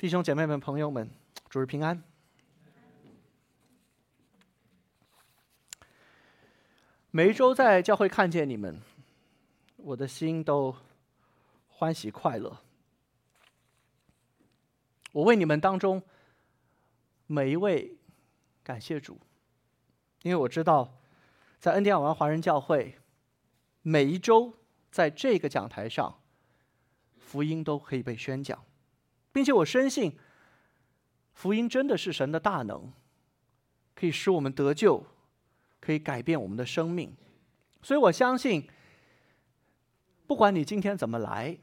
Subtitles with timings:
[0.00, 1.10] 弟兄姐妹们、朋友们，
[1.50, 2.02] 主日平安。
[7.10, 8.80] 每一周在教会看见你们，
[9.76, 10.74] 我的心都
[11.68, 12.56] 欢喜快乐。
[15.12, 16.02] 我为你们当中
[17.26, 17.98] 每一位
[18.62, 19.20] 感谢主，
[20.22, 20.98] 因为我知道，
[21.58, 22.96] 在恩典尔湾华人教会，
[23.82, 24.54] 每一周
[24.90, 26.22] 在这个讲台上，
[27.18, 28.64] 福音都可以被宣讲，
[29.32, 30.16] 并且我深信，
[31.32, 32.92] 福音真的是神的大能，
[33.94, 35.06] 可以使我们得救。
[35.82, 37.16] 可以改变我们的生命，
[37.80, 38.68] 所以我相信，
[40.26, 41.56] 不管你今天怎么来，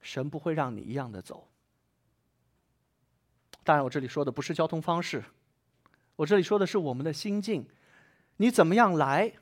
[0.00, 1.46] 神不会让你一样的走。
[3.62, 5.22] 当然，我这里说的不是交通方式，
[6.16, 7.64] 我这里说的是我们的心境。
[8.38, 9.32] 你怎么样来，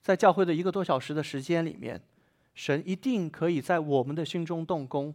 [0.00, 2.02] 在教会的一个多小时的时间里面，
[2.54, 5.14] 神一定可以在我们的心中动工，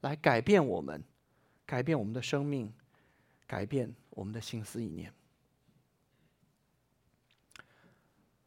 [0.00, 1.02] 来改变我们，
[1.66, 2.72] 改变我们的生命，
[3.46, 5.12] 改变我们的心思意念。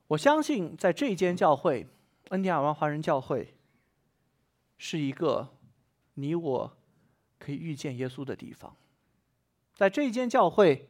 [0.07, 1.87] 我相信，在这间教会，
[2.29, 3.53] 恩典尔湾华人教会，
[4.77, 5.55] 是一个
[6.15, 6.77] 你我
[7.39, 8.75] 可以遇见耶稣的地方。
[9.73, 10.89] 在这一间教会，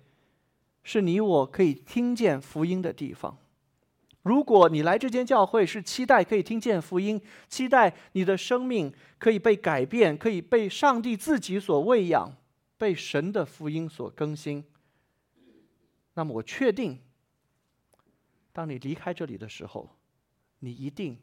[0.84, 3.38] 是你我可以听见福音的地方。
[4.23, 12.31] 如果你来这间教会是期待可以听见福音，期待你的生命可以被改变，可以被上帝自己所喂养，
[12.77, 14.64] 被神的福音所更新，
[16.14, 17.02] 那么我确定。
[18.53, 19.89] 当你离开这里的时候，
[20.59, 21.17] 你一定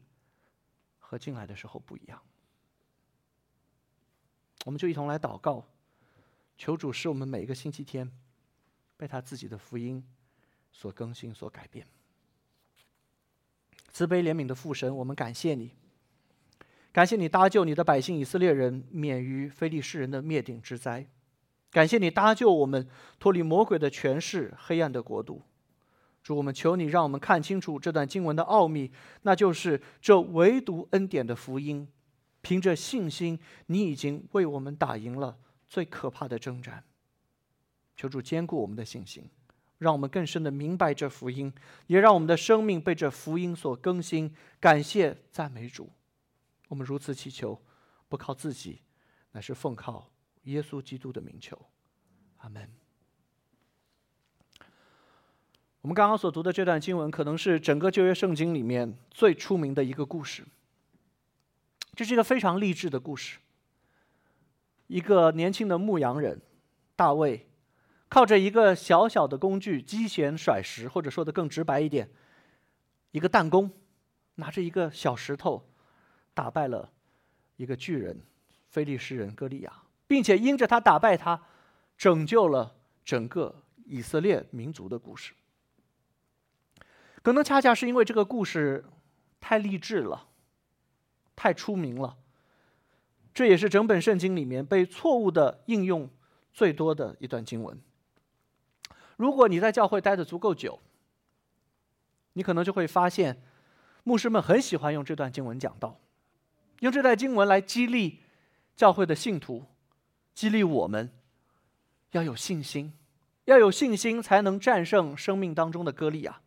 [0.98, 2.20] 和进来的时候不一样。
[4.64, 5.64] 我们就一同来祷告，
[6.56, 8.10] 求主使我们每一个星期天
[8.96, 10.04] 被他自己的福音
[10.72, 11.86] 所更新、所改变。
[13.98, 15.72] 慈悲怜悯的父神，我们感谢你，
[16.92, 21.04] 感谢你搭救你的百姓以色列人免于非利士人的灭顶之灾，
[21.72, 22.86] 感谢你搭救我们
[23.18, 25.42] 脱离魔鬼的权势、黑暗的国度。
[26.22, 28.92] 主，我们求你，让我们看清楚这段经文的奥秘，
[29.22, 31.88] 那就是这唯独恩典的福音。
[32.40, 36.84] 凭着信心，你已经为我们打赢了最可怕的征战。
[37.96, 39.28] 求主坚固我们的信心，
[39.78, 41.52] 让我们更深的明白这福音，
[41.86, 44.34] 也让我们的生命被这福音所更新。
[44.60, 45.88] 感谢赞美主，
[46.68, 47.60] 我们如此祈求，
[48.08, 48.82] 不靠自己，
[49.32, 50.10] 乃是奉靠
[50.44, 51.58] 耶稣基督的名求。
[52.38, 52.68] 阿门。
[55.80, 60.44] 我们刚刚所读的这段经文，可能是整个旧约圣经里面最出名的一个故事。
[61.94, 63.38] 这是一个非常励志的故事。
[64.88, 66.40] 一个年轻的牧羊人
[66.96, 67.46] 大卫，
[68.08, 72.10] 靠着一个小小的工具——机弦甩石，或者说的更直白一点，
[73.10, 73.70] 一个弹弓，
[74.36, 75.68] 拿着一个小石头，
[76.32, 76.90] 打败了
[77.56, 78.18] 一个巨人——
[78.70, 79.72] 非利士人歌利亚，
[80.06, 81.42] 并且因着他打败他，
[81.96, 82.74] 拯救了
[83.04, 85.34] 整个以色列民族的故事。
[87.22, 88.84] 可能恰恰是因为这个故事
[89.38, 90.28] 太励志了，
[91.36, 92.16] 太出名了，
[93.34, 96.08] 这也是整本圣经里面被错误的应用
[96.54, 97.78] 最多的一段经文。
[99.18, 100.78] 如果你在教会待的足够久，
[102.34, 103.42] 你可能就会发现，
[104.04, 105.98] 牧师们很喜欢用这段经文讲道，
[106.80, 108.20] 用这段经文来激励
[108.76, 109.64] 教会的信徒，
[110.32, 111.10] 激励我们
[112.12, 112.92] 要有信心，
[113.46, 116.40] 要有信心才能战胜生命当中的割裂啊。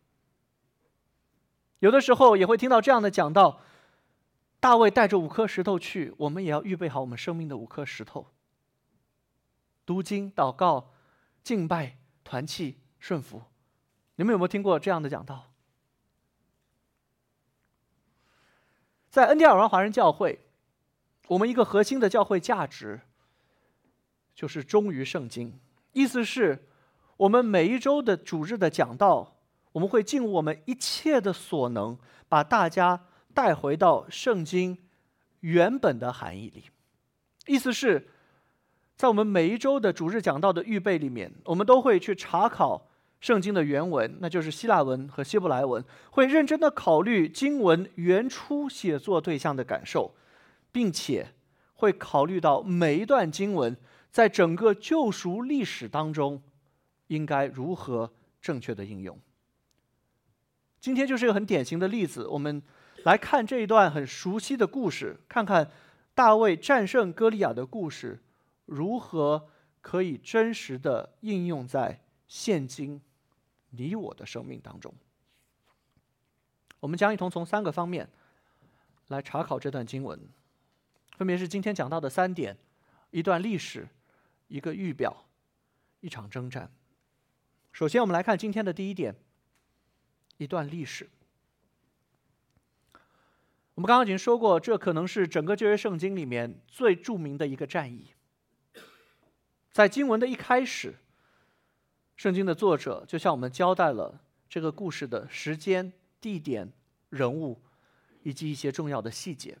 [1.80, 3.60] 有的时候也会听到这样的讲道：
[4.60, 8.28] 大卫带着五颗石头去，我们也要预备好我们生命的五颗石头。
[9.84, 10.92] 读经、祷告、
[11.42, 11.98] 敬拜、
[12.32, 13.42] 团契、顺服，
[14.14, 15.52] 你们有没有听过这样的讲道？
[19.10, 20.40] 在恩典尔湾华人教会，
[21.28, 23.02] 我们一个核心的教会价值
[24.34, 25.60] 就是忠于圣经，
[25.92, 26.70] 意思是，
[27.18, 29.36] 我们每一周的主日的讲道。
[29.72, 31.98] 我们会尽我们一切的所能，
[32.30, 34.78] 把大家带回到圣经
[35.40, 36.70] 原本的含义里。
[37.44, 38.08] 意思是，
[39.02, 42.86] 在我们每一周的主日讲道的预备里面，我们都会去查考
[43.18, 50.14] 圣经的原文，那就是希腊文和希伯来文，会认真的考虑经文原初写作对象的感受，
[50.70, 51.32] 并且
[51.74, 53.76] 会考虑到每一段经文
[54.12, 56.40] 在整个救赎历史当中
[57.08, 59.18] 应该如何正确的应用。
[60.78, 62.62] 今天就是一个很典型的例子，我们
[63.02, 65.68] 来看这一段很熟悉的故事，看看
[66.14, 68.22] 大卫战胜歌利亚的故事
[68.72, 69.48] 如何
[69.82, 73.00] 可以真实的应用在现今
[73.70, 74.94] 你我的生命当中。
[76.80, 78.08] 我们将一同从三个方面
[79.08, 80.18] 来查考这段经文，
[81.16, 82.56] 分别是今天讲到的三点，
[83.10, 83.86] 一段历史，
[84.48, 85.26] 一个预表，
[86.00, 86.72] 一场征战。
[87.72, 89.14] 首先，我们来看今天的第一点：
[90.38, 91.10] 一段历史。
[93.74, 98.08] 我们刚刚已经说过，这可能是整个旧约圣经里面最著名的一个战役。
[99.72, 100.94] 在经文的一开始，
[102.14, 106.70] 圣经的作者就向我们交代了这个故事的时间、地点、
[107.08, 107.60] 人物
[108.22, 109.56] 以及一些重要的细节。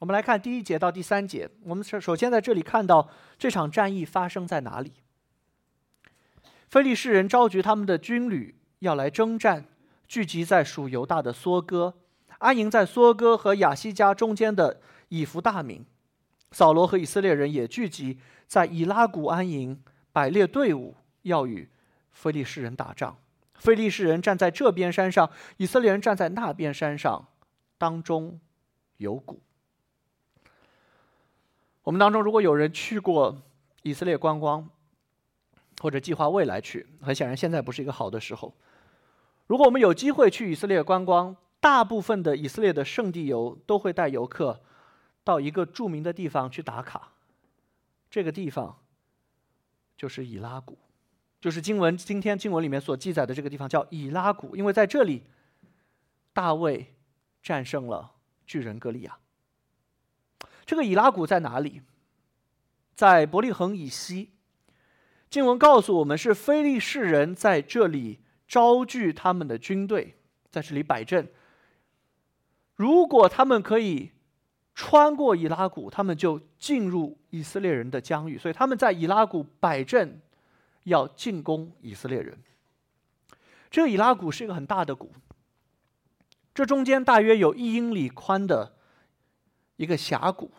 [0.00, 1.50] 我们来看第一节到第三节。
[1.64, 4.92] 我们首首先在这里看到这场战役发生在哪里？
[6.68, 9.64] 非利士人召集他们的军旅要来征战，
[10.06, 11.94] 聚集在属犹大的梭哥。
[12.38, 15.84] 安营在梭哥和亚西加中间的以弗大名，
[16.50, 21.68] 扫罗和以色列人也聚集在以拉谷安营，摆列队伍要与
[22.10, 23.16] 非利士人打仗。
[23.54, 27.26] 非利士人站在这边山上，以色列人站在那边山上，
[27.76, 28.40] 当中
[28.98, 29.40] 有谷。
[31.82, 33.42] 我们当中如果有人去过
[33.82, 34.68] 以色列观光，
[35.80, 38.54] 或者计划未来去，很显然现在不是一个好的时候。
[39.46, 44.60] 如果我们有机会去以色列观光，大部分的以色列的圣地游都会带游客
[45.28, 47.12] 到一个著名的地方去打卡，
[48.08, 48.78] 这个地方
[49.94, 50.78] 就是以拉谷，
[51.38, 55.24] 就是经文今天经文里面所记载的这个地方叫以拉谷，因为在这里
[56.32, 56.94] 大卫
[57.42, 58.12] 战胜了
[58.46, 59.18] 巨人歌利亚。
[60.64, 61.82] 这个以拉谷在哪里？
[62.94, 64.30] 在伯利恒以西。
[65.28, 70.16] 经文告诉我们，是非利士人在这里招聚他们的军队，
[70.50, 71.30] 在这里摆阵。
[72.76, 74.12] 如果他们可以
[74.80, 78.38] 穿过以拉谷，他们就进入以色列人的疆域。
[78.38, 80.20] 所以他们在以拉谷摆阵，
[80.84, 82.38] 要进攻以色列人。
[83.72, 85.10] 这个以拉谷是一个很大的谷，
[86.54, 88.76] 这中间大约有一英里宽的
[89.74, 90.52] 一个峡谷。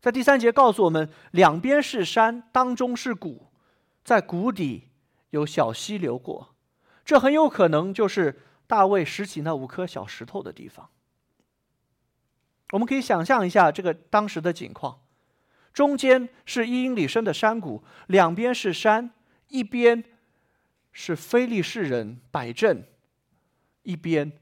[0.00, 3.48] 在第三节告诉我们，两边是山，当中是谷，
[4.04, 4.84] 在谷底
[5.30, 6.54] 有小溪流过，
[7.04, 8.42] 这很有可能就是。
[8.70, 10.88] 大卫拾起那五颗小石头的地方，
[12.70, 15.00] 我们可以想象一下这个当时的景况：
[15.72, 19.10] 中间是一英里深的山谷，两边是山，
[19.48, 20.04] 一边
[20.92, 22.86] 是非利士人摆阵，
[23.82, 24.32] 一边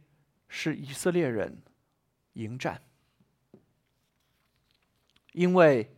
[0.48, 1.62] 是以色列人
[2.34, 2.80] 迎战。
[5.32, 5.94] 因为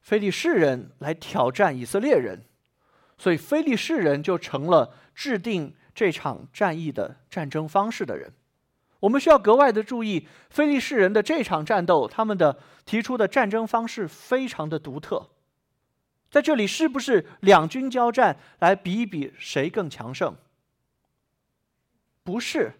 [0.00, 2.44] 非利士人来挑战以色列人，
[3.16, 5.74] 所以非利士人就成了制定。
[5.94, 8.32] 这场战役的战争方式的人，
[9.00, 15.30] 我们需要格外的注意，非利士人的这场战斗，他们的提出的战争方式非常的独特。
[16.30, 20.34] 在这里，是不是两军交战来比一比谁更强盛？
[22.22, 22.74] 不是。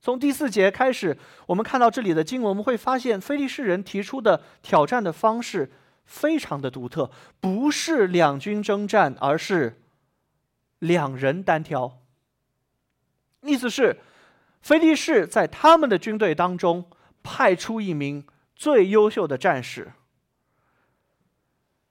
[0.00, 5.70] 从第四节开始，我们看到这里的经文，我们会发现，非利士人提出的挑战的方式
[6.06, 9.82] 非常的独特，不是两军征战，而是
[10.78, 11.98] 两人单挑。
[13.42, 13.98] 意思是，
[14.60, 16.90] 菲利士在他们的军队当中
[17.22, 19.92] 派出一名最优秀的战士。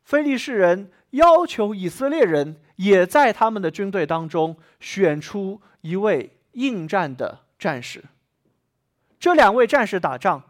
[0.03, 8.03] 菲利士人要求以色列人也在他们的军队当中选出一位应战的战士。
[9.19, 10.43] 这两位战士打仗，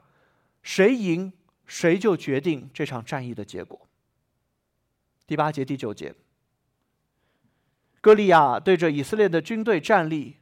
[0.62, 1.34] 谁赢
[1.66, 3.88] 谁就决定这场战役的结果。
[5.26, 6.14] 第八节、第九节，
[8.02, 10.36] 歌利亚对着以色列的军队站立。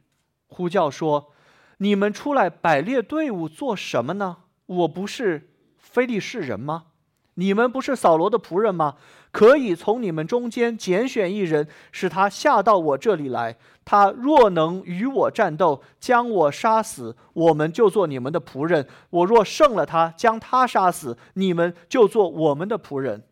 [0.50, 1.34] 呼叫说
[1.78, 4.38] ：“你们出来摆列队伍做什么呢？
[4.66, 6.84] 我不是非利士人吗？
[7.34, 8.96] 你们不是扫罗的仆人吗？
[9.30, 13.56] 可以从你们中间拣选一人，使他下到我这里来。
[13.84, 23.22] 他若能与我战斗，将我杀死，我们就做你们的仆人；我若胜了他，将他杀死，你们就做我们的仆人，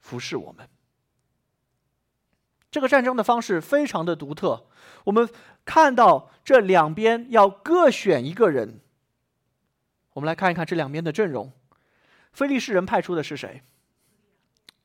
[0.00, 0.68] 服侍我们。”
[2.72, 4.66] 这个战争的方式非常的独特。
[5.04, 5.28] 我们
[5.64, 8.80] 看到这两边要各选一个人。
[10.14, 11.52] 我们来看一看这两边的阵容。
[12.32, 13.62] 菲利士人派出的是谁？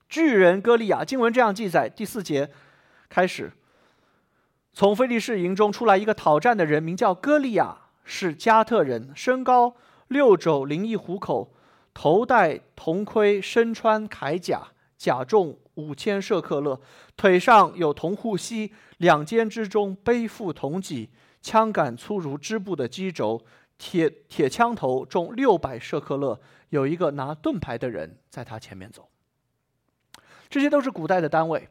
[0.09, 1.03] 巨人歌利亚。
[1.03, 2.49] 经文这样记载：第四节
[3.09, 3.51] 开始，
[4.71, 9.75] 从菲利士营中出来一个讨战的人，名叫歌利亚，是加特人，身高
[10.07, 11.53] 六肘零一虎口，
[11.93, 15.59] 头戴铜盔，身穿铠甲，甲重。
[15.77, 16.81] 五千舍克勒，
[17.15, 23.45] 腿上有铜护膝，两肩之中背负铜戟，枪杆粗如织布的机轴，
[23.77, 29.07] 铁铁枪头重六百舍克勒，有一个拿盾牌的人在他前面走。
[30.49, 31.69] 这些都是古代的单位，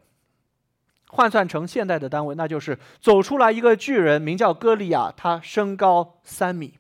[1.09, 6.79] 换算成现代的单位，那就是走出来一个巨人，名叫歌利亚，他身高三米，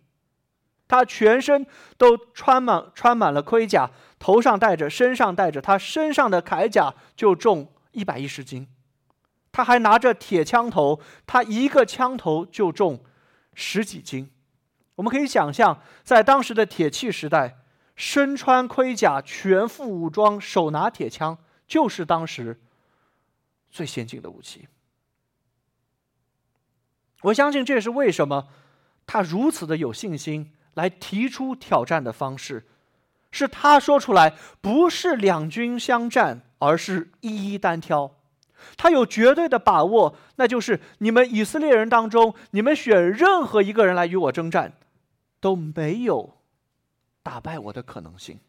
[0.86, 1.66] 他全身
[1.98, 8.66] 都穿满穿满了盔甲，头上戴着，身上戴着，他身上的铠甲就重一百一十斤。
[9.52, 13.02] 他还拿着铁枪头，他一个枪头就重
[13.54, 14.30] 十几斤。
[14.96, 17.58] 我们可以想象，在当时的铁器时代，
[17.94, 22.60] 身穿盔甲、全副武装、手拿铁枪，就是当时
[23.70, 24.68] 最先进的武器。
[27.22, 28.48] 我相信这也是为什么
[29.06, 32.66] 他如此的有信心来提出挑战的方式，
[33.36, 38.16] 是他说出来，不是两军相战，而是一一单挑。
[38.76, 44.72] 他有绝对的把握，那就是你们以色列人当中，你们选任何一个人来与我征战。
[45.38, 46.38] 都没有
[47.22, 48.40] 打败我的可能性，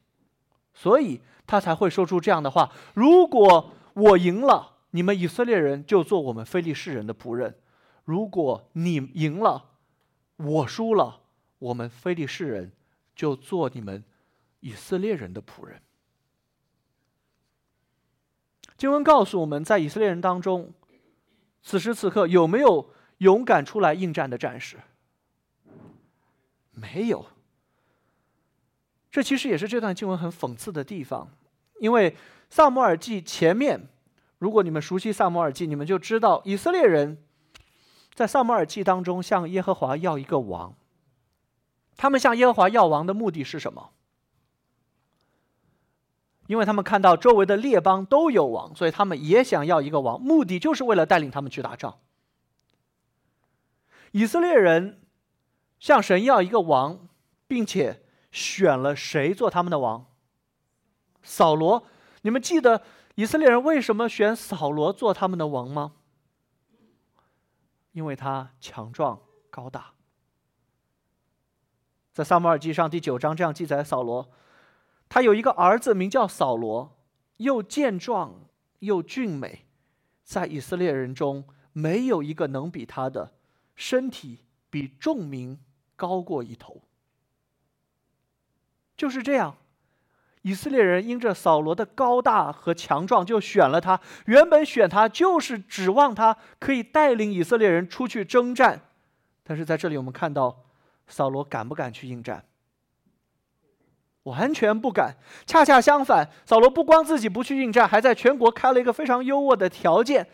[0.74, 7.52] 所以他才会说出这样的话：如果我赢了，你们以色列人就做我们非利士人的仆人；
[8.06, 9.66] 如果你赢了，
[10.38, 11.20] 我输了，
[11.60, 12.72] 我们非利士人
[13.16, 14.04] 就做你们
[14.68, 15.82] 以色列人的仆人。
[18.76, 20.74] 经文告诉我们在以色列人当中，
[21.64, 24.78] 此时此刻有没有勇敢出来应战的战士？
[26.72, 27.28] 没有，
[29.10, 31.32] 这其实也是这段经文很讽刺的地方，
[31.80, 32.18] 因为
[32.50, 33.88] 萨摩尔记前面，
[34.38, 37.24] 如果你们熟悉萨摩尔记，你们就知道以色列人
[38.14, 40.76] 在萨摩尔记当中向耶和华要一个王。
[41.96, 43.94] 他们向耶和华要王的目的是什么？
[46.48, 52.00] 因为他们看到周围的列邦都有王，所以他们也想要一个王，目的就是为了带领他们去打仗。
[54.12, 55.02] 以色列人。
[55.80, 57.08] 向神要一个王，
[57.46, 60.08] 并且选了谁做他们的王？
[61.22, 61.86] 扫罗。
[62.24, 62.82] 你们记得
[63.14, 65.94] 以色列人为什么选扫罗做他们的王吗？
[67.92, 69.20] 因为他强壮
[69.52, 69.94] 高大。
[72.12, 74.32] 在撒母耳记上第九章这样记载：扫罗，
[75.10, 76.98] 他有一个儿子名叫扫罗，
[77.38, 78.48] 又健壮
[78.80, 79.66] 又俊美，
[80.24, 83.34] 在以色列人中没有一个能比他的，
[83.76, 85.60] 身体比众民。
[86.00, 86.84] 高过一头，
[88.96, 89.58] 就是这样。
[90.44, 94.00] 以色列人因着扫罗的高大和强壮，就选了他。
[94.28, 98.80] 原本选他就是指望他可以带领以色列人出去征战，
[99.44, 100.66] 但是在这里我们看到，
[101.08, 102.46] 扫罗敢不敢去应战？
[104.28, 105.16] 完全不敢。
[105.46, 110.28] 恰恰相反，扫罗不光自己不去应战，还在全国开了一个非常优渥的条件：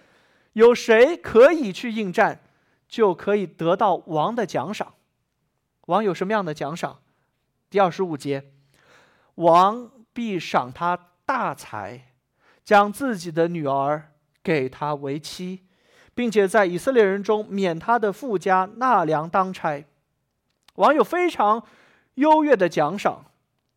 [0.54, 2.40] 有谁可以去应战，
[2.88, 4.94] 就可以得到王的奖赏。
[5.88, 7.00] 王有什么样的奖赏？
[7.70, 8.52] 第二十五节，
[9.36, 12.14] 王必赏他大财，
[12.64, 14.12] 将自己的女儿
[14.44, 15.64] 给他为妻，
[16.14, 19.86] 并且在以色列人中免他的富家纳粮当差。
[20.76, 21.64] 王有非常
[22.16, 23.26] 优越的奖赏，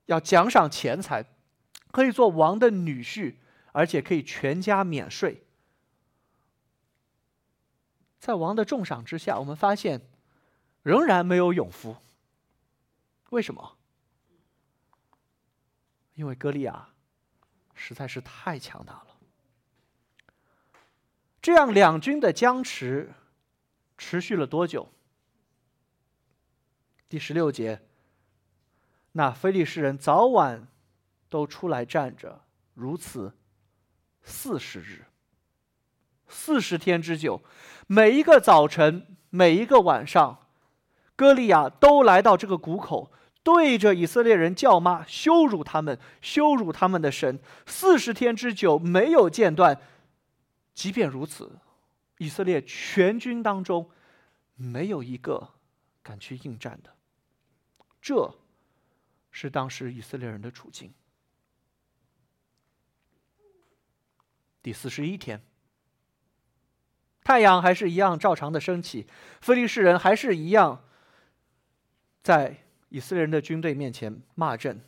[0.07, 1.25] 要奖赏钱财，
[1.93, 3.37] 可以做王的女婿，
[3.73, 5.45] 而且可以全家免税。
[8.19, 10.01] 在王的重赏之下，我们发现。
[10.83, 11.97] 仍然没有永福，
[13.31, 13.77] 为什么？
[16.15, 16.91] 因为歌利亚
[17.75, 19.07] 实在是太强大了。
[21.43, 23.13] 这样两军的僵持
[23.99, 24.89] 持续了多久？
[27.09, 27.86] 第十六节，
[29.17, 30.69] 那非利士人早晚
[31.31, 32.43] 都出来站着，
[32.75, 33.33] 如此
[34.23, 35.07] 四十日，
[36.29, 37.43] 四十天之久，
[37.87, 40.47] 每一个早晨，每一个晚上。
[41.17, 43.11] 歌利亚都来到这个谷口，
[43.43, 47.41] 对着以色列人叫骂，羞辱他们，羞辱他们的神。
[47.65, 49.81] 四十天之久没有间断。
[50.75, 51.59] 即便如此，
[52.19, 53.89] 以色列全军当中
[54.57, 55.55] 没有一个
[56.03, 56.91] 敢去应战的。
[57.99, 58.35] 这
[59.39, 60.91] 是当时以色列人的处境。
[64.63, 65.43] 第四十一天，
[67.23, 69.07] 太阳还是一样照常的升起，
[69.43, 70.83] 非利士人还是一样。
[72.23, 72.57] 在
[72.89, 74.81] 以色列人的军队面前骂阵，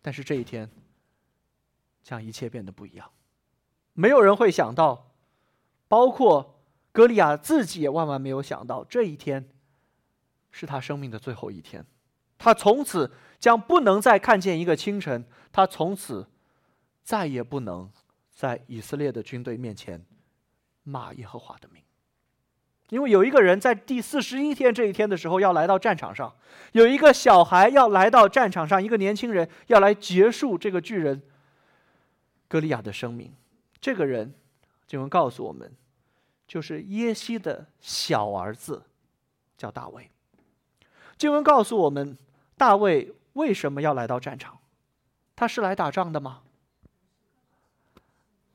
[0.00, 0.70] 但是这一天
[2.02, 3.12] 将一切变得不一样。
[3.92, 5.12] 没有人会想到，
[5.86, 6.58] 包括
[6.92, 9.50] 歌利亚自己也万万没有想到，这一天
[10.50, 11.84] 是他生命的最后一天。
[12.42, 13.08] 他从此
[13.38, 16.26] 将不能再看见一个清晨，他从此
[17.04, 17.88] 再也不能
[18.34, 20.04] 在以色列的军队面前
[20.82, 21.80] 骂耶和华的名。
[22.88, 26.34] 因为有一个人在第四十一天这一天的时候要来到战场上，
[26.72, 31.22] 有一个小孩要来到战场上，一个年轻人要来结束这个巨人
[32.48, 33.32] 歌利亚的生命。
[33.80, 34.34] 这个人，
[34.88, 35.72] 经文告诉我们，
[36.48, 38.82] 就是耶西的小儿子，
[39.56, 40.10] 叫大卫。
[41.16, 42.18] 经文告诉我们，
[42.62, 44.60] 大卫为什么要来到战场？
[45.34, 46.42] 他是来打仗的吗？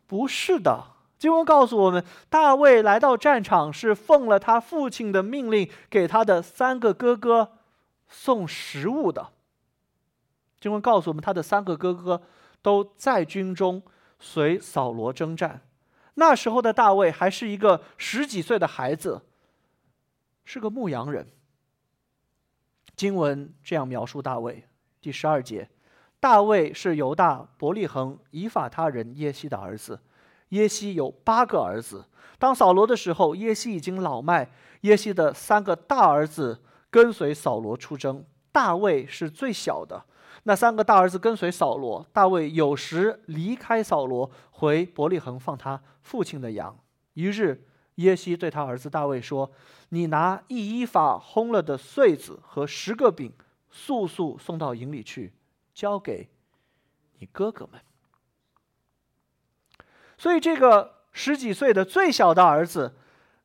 [0.05, 0.95] 不是的。
[1.19, 7.57] 经文告诉我们，大卫来到战场是奉了他父亲的命令，给他的三个哥哥
[8.07, 9.33] 送食物的。
[10.61, 12.21] 经文告诉我们，他的三个哥哥
[12.61, 13.83] 都在军中
[14.19, 15.67] 随扫罗征战。
[16.13, 19.23] 那时候的大卫还是一个十几岁的孩子，
[20.45, 21.27] 是个牧羊人。
[22.98, 24.63] 经文这样描述大卫：
[25.00, 25.70] 第十二节，
[26.20, 30.00] 大卫是犹大伯利恒以法他人耶西的儿子。
[30.50, 32.04] 耶西有八个儿子。
[32.39, 34.50] 当扫罗的时候，耶西已经老迈。
[34.82, 40.04] 耶西的三个大儿子跟随扫罗出征，大卫是最小的。
[40.44, 46.75] 那三个大儿子跟随扫罗，大卫有时离开扫罗，回伯利恒放他父亲的羊。
[47.13, 47.63] 一日，
[47.98, 49.51] 耶西对他儿子大卫说
[49.89, 53.34] ：“你拿一依法烘了的穗子和十个饼，
[53.70, 55.34] 速速送到营里去，
[55.74, 56.30] 交给
[57.20, 57.80] 你哥哥们。”
[60.18, 62.96] 所以，这个十几岁的最小的儿子，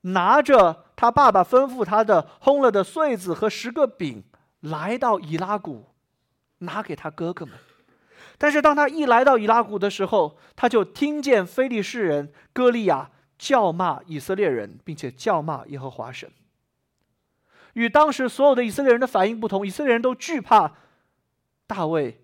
[0.03, 4.25] 拿着他爸爸吩咐他的烘了的穗子和十个饼，
[4.61, 5.87] 来到以拉谷，
[6.59, 7.55] 拿给他哥哥们。
[8.37, 13.11] 但是，当他一来到以拉谷的时候，他就听见非利士人歌利亚
[13.43, 16.31] 叫骂以色列人，并且叫骂耶和华神。
[17.73, 20.77] 与当时所有的以色列人的反应不同，以色列人都惧怕
[21.67, 22.21] 大卫。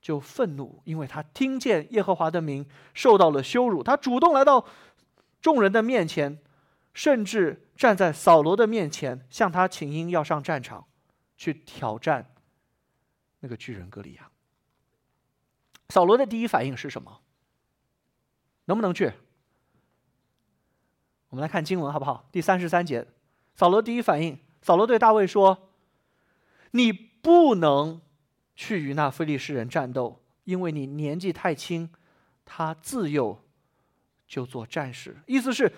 [0.00, 4.66] 就愤怒，因为他听见耶和华的名受到了羞辱，他主动来到
[5.40, 6.40] 众人的面前，
[6.92, 10.88] 甚至站在扫罗的面前，向他请缨，要上战场
[11.36, 12.34] 去挑战
[13.38, 14.28] 那个巨人歌利亚。
[15.90, 17.20] 扫罗的第一反应是什么？
[18.64, 19.12] 能不能去？
[21.32, 22.28] 我们来看经文好不好？
[22.30, 23.06] 第三十三节，
[23.54, 25.70] 扫罗第一反应，扫罗对大卫说
[26.72, 28.02] ：“你不能。”
[28.54, 31.88] 去与那非利士人战斗，因为你年纪太轻，
[32.44, 33.42] 他自幼
[34.28, 35.16] 就做战士。
[35.26, 35.72] 意思是，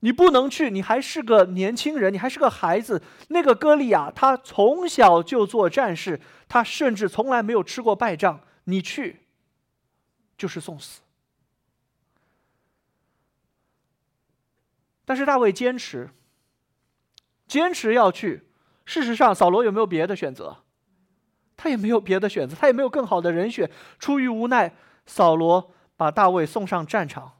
[0.00, 3.02] 你不能去，你还是个年轻人，你还是个孩子。
[3.28, 8.40] 那个歌利亚，他从小就做战士，他甚至从来没有吃过败仗。
[8.64, 9.20] 你去，
[10.36, 11.00] 就是送死。
[15.08, 16.10] 但是大卫坚持，
[17.46, 18.46] 坚持要去。
[18.84, 20.58] 事实上，扫罗有没有别的选择？
[21.56, 23.70] 他也没有别的选择，他也没有更好的人选。
[23.98, 24.74] 出于无奈，
[25.06, 27.38] 扫罗把大卫送上战场。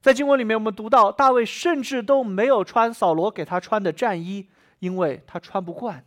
[0.00, 4.48] 在经文里面，我们读到大卫甚至都没有穿扫罗给他穿的战衣，
[4.80, 6.04] 因为他穿不惯。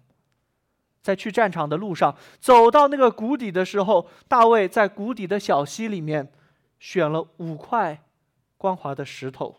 [1.02, 6.30] 在去战场的路上，走到那个谷底的时候，大卫在谷底的小溪里面
[6.78, 8.04] 选了五块
[8.58, 9.56] 光滑的石头，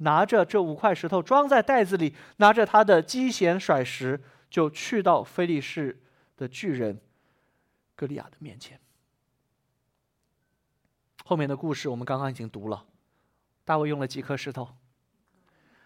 [0.00, 6.02] 拿着这五块石头装在袋子里，拿着他的机弦甩石，就去到非利士。
[6.40, 6.98] 的巨人
[7.94, 8.80] 歌利亚的面前，
[11.22, 12.86] 后面的故事我们刚刚已经读了。
[13.66, 14.70] 大卫用了几颗石头，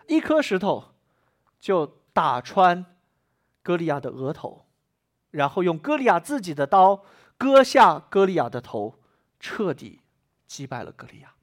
[0.06, 0.94] 一颗石头
[1.58, 2.86] 就打穿
[3.64, 4.64] 歌利亚的额头，
[5.32, 7.04] 然后用歌利亚自己的刀
[7.36, 9.00] 割下歌利亚的头，
[9.40, 10.02] 彻底
[10.46, 11.33] 击败了歌利亚。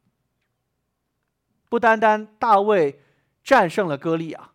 [1.72, 3.00] 不单单大卫
[3.42, 4.50] 战胜了歌利亚，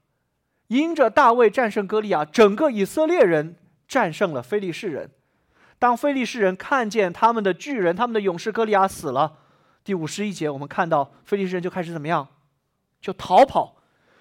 [0.66, 3.56] 因着大卫战胜歌利亚，整个以色列人。
[3.88, 5.08] 战胜了非利士人。
[5.78, 9.38] 当非利士人看见他们的巨人、他们的勇士歌利亚死了，
[9.84, 12.26] 第五十一节我们看到非利士人就开始怎么样？
[13.00, 13.76] 就逃跑。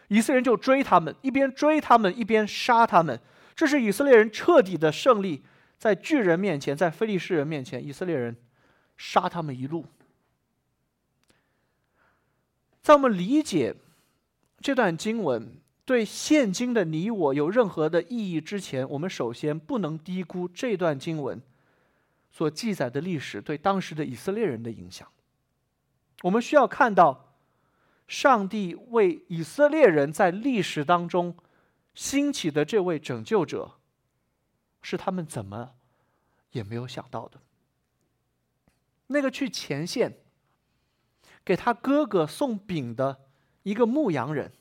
[0.10, 3.20] 以色列人就追他们，一边追他们，一边杀他们。
[3.56, 5.44] 这是以色列人彻底的胜利，
[5.80, 8.38] 在巨人面前，在非利士人面前，以色列人
[8.98, 9.84] 杀他们一路。
[12.86, 13.76] 在我们理解
[14.60, 15.60] 这段经文。
[15.86, 21.42] 对现今的你我有任何的意义之前，我们首先不能低估这段经文
[22.32, 25.08] 所记载的历史对当时的以色列人的影响。
[26.22, 27.36] 我们需要看到，
[28.08, 31.36] 上帝为以色列人在历史当中
[31.96, 33.74] 兴起的这位拯救者，
[34.84, 35.72] 是他们怎么
[36.52, 37.40] 也没有想到的。
[39.08, 40.18] 那个去前线
[41.46, 43.20] 给他哥哥送饼的
[43.64, 44.52] 一个牧羊人。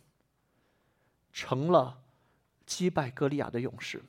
[1.33, 1.99] 成了
[2.65, 4.05] 击败歌利亚的勇士。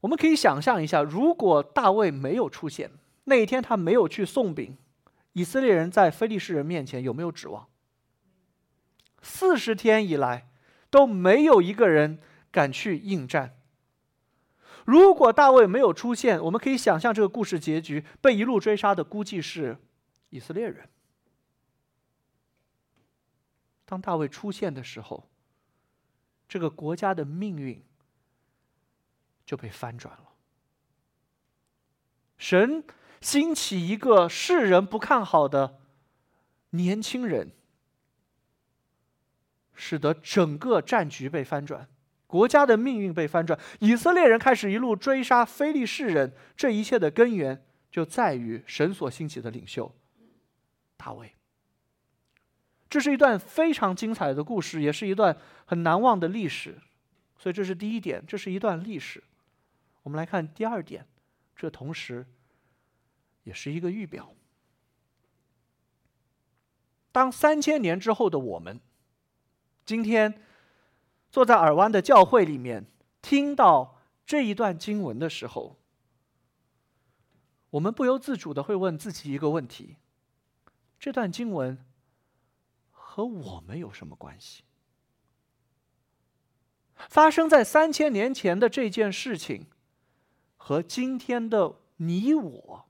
[0.00, 2.90] 我们可以想象一下，如果大卫没有出现
[3.22, 4.76] 那一天，他没有去送饼，
[5.34, 7.68] 以色列人在非利士人面前有没有指望？
[9.22, 10.48] 四十天以来
[10.90, 12.18] 都没有一个人
[12.50, 13.54] 敢去应战。
[14.84, 19.78] 如果大卫没有出现，我们可以想象这个故事结局：被一路追杀的估计是
[20.32, 20.88] 以色列人。
[23.84, 25.28] 当大卫出现的时候，
[26.48, 27.84] 这个国家的命运
[29.44, 30.32] 就被翻转了。
[32.38, 32.82] 神
[33.20, 35.80] 兴起一个世人不看好的
[36.70, 37.52] 年轻人，
[39.74, 41.86] 使得整个战局被翻转，
[42.26, 43.60] 国家的命运被翻转。
[43.80, 49.94] 以色列人开始一路追杀非利士人，这一切的根源就在于神所兴起的领袖
[51.02, 51.34] 大卫。
[52.88, 56.78] 这是一段非常精彩的故事，也是一段很难忘的历史。
[57.36, 59.24] 所以这是第一点，这是一段历史。
[60.04, 61.04] 我们来看第二点，
[61.56, 62.24] 这同时
[63.42, 64.32] 也是一个预表。
[67.10, 68.80] 当三千年之后的我们，
[69.84, 70.40] 今天
[71.30, 72.86] 坐在耳湾的教会里面，
[73.20, 75.78] 听到这一段经文的时候，
[77.70, 79.96] 我们不由自主的会问自己一个问题：
[81.02, 81.76] 这段经文。
[82.92, 84.62] 和我们有什么关系？
[86.94, 89.66] 发生在三千年前的这件事情，
[90.56, 92.86] 和今天的你我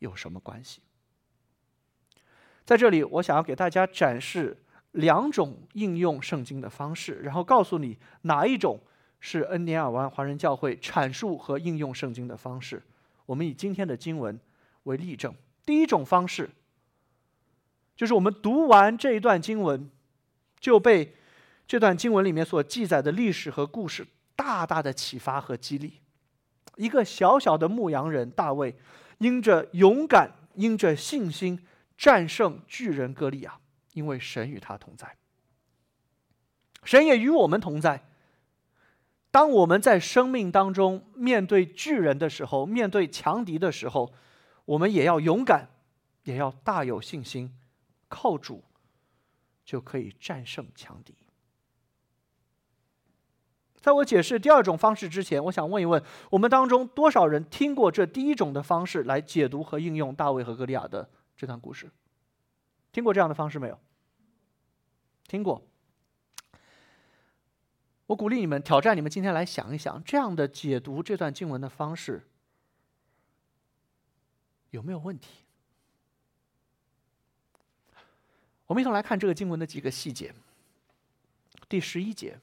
[0.00, 0.82] 有什么关系？
[2.66, 8.78] 在这里，我想要给大家展示两种应用圣经的方式，然后告诉你哪一种
[9.20, 12.82] 是恩典尔湾华人教会阐述和应用圣经的方式。
[13.24, 14.38] 我们以今天的经文
[14.82, 15.34] 为例证。
[15.64, 16.50] 第一种方式。
[17.96, 19.90] 就是我们读完这一段经文，
[20.58, 21.14] 就被
[21.66, 26.00] 这段经文里面所记载的历史和故事大大的启发和激励。
[26.76, 28.74] 一个小小的牧羊人大卫，
[29.18, 31.62] 因着勇敢，因着信心，
[31.98, 33.58] 战胜巨人歌利亚，
[33.92, 35.16] 因为神与他同在。
[36.84, 38.06] 神也与我们同在。
[39.30, 44.12] 当我们在生命当中面对巨人的时候，面对强敌的时候，
[44.70, 45.68] 我们也要勇敢，
[46.22, 47.56] 也要大有信心。
[48.08, 48.62] 靠主
[49.64, 51.14] 就可以战胜强敌。
[53.80, 61.90] 在我解释第二种方式之前，我想问一问：我们当中多少人听过这第一种的方式来解读和应用大卫和歌利亚的这段故事？
[62.92, 63.78] 听过这样的方式没有？
[65.26, 65.66] 听过。
[68.06, 72.28] 我鼓励你们，挑战你们，今天来想一想，这样的解读这段经文的方式
[74.70, 75.44] 有没有问题？
[78.66, 80.34] 我们一同来看这个经文的几个细节。
[81.68, 82.40] 第十一节，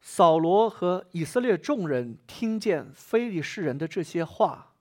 [0.00, 4.74] 扫罗和以色列众人听见非利士人的这些话，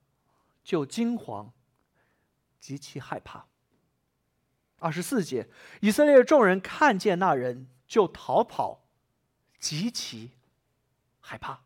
[0.63, 1.51] 就惊惶，
[2.59, 3.45] 极其害怕。
[4.79, 5.47] 二十四节，
[5.81, 8.83] 以色列众人看见那人就逃跑，
[9.59, 10.31] 极其
[11.19, 11.61] 害怕。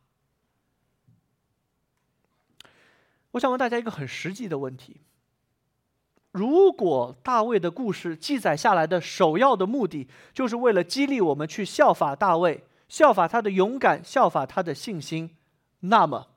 [3.35, 5.01] 我想问大家一个很实际的问题。
[6.31, 15.35] 如果大卫的故事记载下来的首要的目的，就是为了激励我们去效法大卫，效法他的勇敢，效法他的信心，
[15.81, 16.27] 那么，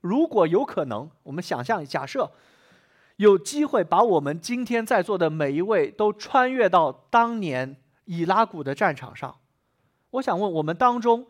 [0.00, 2.30] 如果有可能，我们想象假设，
[3.16, 9.36] 有机会把我们今天在座的每一位都穿越到当年以拉谷的战场上，
[10.12, 11.26] 我想问我们当中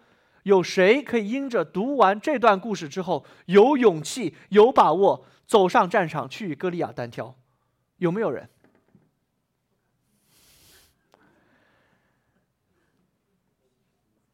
[0.46, 7.34] 有谁可以因着读完这段故事之后，有勇气、有把握走上战场去与歌利亚单挑？
[7.96, 8.48] 有没有人？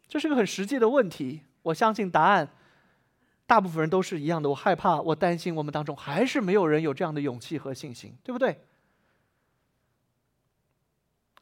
[0.07, 1.41] 这是个很实际的问题。
[1.63, 2.51] 我相信答案，
[3.47, 4.51] 大部分人都是一样的。
[4.51, 8.61] 我害怕，我担心，我们当中还是没有人有这样的勇气和信心，对不对？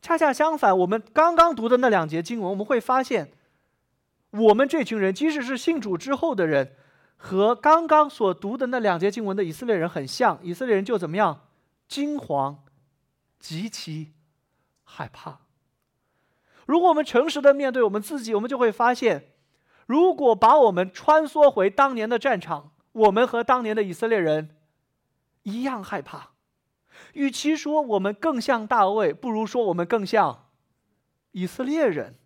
[0.00, 3.32] 恰恰相反，我们刚刚读的那两节经文，我们会发现，
[4.30, 6.76] 我们这群人，即使是信主之后的人，
[7.16, 10.38] 和刚刚所读的那两节经文的以色列人很像。
[10.42, 11.48] 以色列人就怎么样？
[11.88, 12.58] 惊惶，
[13.40, 14.12] 极其
[14.84, 15.40] 害怕。
[16.66, 19.32] 如果我们诚实的面对我们自己，我们就会发现，
[19.86, 24.56] 如果把我们穿梭回当年的战场，我们和当年的以色列人
[25.42, 26.30] 一样害怕。
[27.14, 30.46] 与其说我们更像大卫，不如说我们更像
[31.32, 32.16] 以色列人。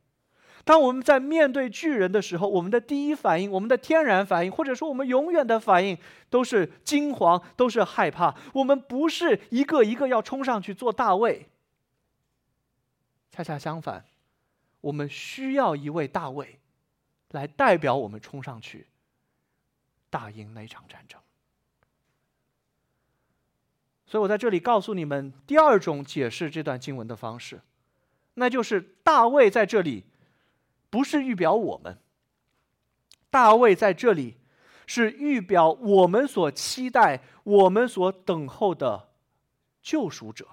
[0.64, 5.98] 当我们在面对巨人的时候，我们的第一反应，我们的天然反应，或者说我们永远的反应，
[6.30, 8.34] 都是惊惶，都是害怕。
[8.54, 11.50] 我们不是一个一个要冲上去做大卫。
[13.30, 14.06] 恰恰相反，
[14.80, 16.58] 我们需要一位大卫，
[17.32, 18.86] 来代表我们冲上去，
[20.08, 21.20] 打赢那场战争。
[24.06, 27.60] 所以我在这里告诉你们第二种解释这段经文的方式，
[28.34, 30.04] 那就是大卫在这里。
[30.94, 31.98] 不是预表我们，
[33.28, 34.36] 大卫在这里
[34.86, 39.08] 是预表我们所期待、我们所等候的
[39.82, 40.46] 救赎者。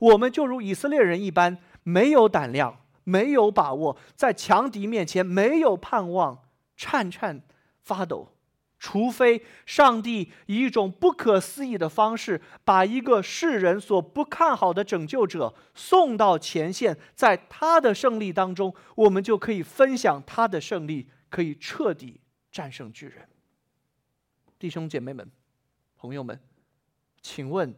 [0.00, 6.44] 我们就如以色列人一般，没有胆量、没有把握，在强敌面前没有盼望，
[6.76, 7.40] 颤颤
[7.80, 8.34] 发抖。
[8.78, 22.20] 除非上帝以一种不可思议的方式，把一个世人所不看好的拯救者送到前线，在他的胜利当中，我们就可以分享他的胜利，可以彻底
[22.52, 23.28] 战胜巨人。
[24.58, 25.28] 弟兄姐妹们、
[25.96, 26.40] 朋友们，
[27.20, 27.74] 请问，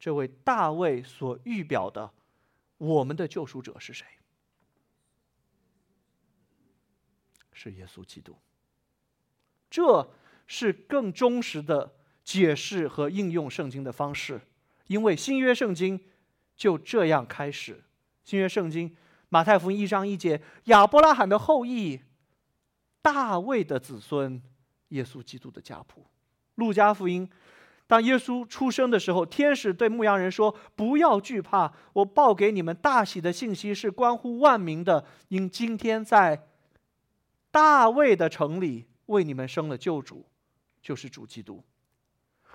[0.00, 2.12] 这位大卫所预表的
[2.76, 4.04] 我们的救赎者是谁？
[7.52, 8.36] 是耶稣基督。
[9.70, 10.10] 这
[10.46, 14.40] 是更忠实的解释和应用圣经的方式，
[14.86, 16.00] 因为新约圣经
[16.56, 17.84] 就这样开始。
[18.24, 18.94] 新约圣经
[19.28, 22.00] 马太福音一章一节，亚伯拉罕的后裔，
[23.02, 24.42] 大卫的子孙，
[24.88, 26.06] 耶稣基督的家谱。
[26.54, 27.28] 路加福音，
[27.86, 36.48] 当耶稣出生的时候，天使对牧羊人说：“不要惧怕，我报给你们大喜的信息是关乎万民的，因今天在
[37.50, 40.24] 大卫的城里。”为你们生了救主，
[40.80, 41.62] 就是主基督。